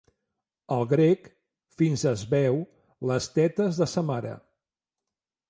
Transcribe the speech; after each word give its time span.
El 0.75 0.79
grec 0.93 1.27
fins 1.81 2.05
es 2.13 2.23
beu 2.33 2.59
les 3.13 3.29
tetes 3.37 3.79
de 3.83 3.91
sa 3.93 4.05
mare. 4.11 4.35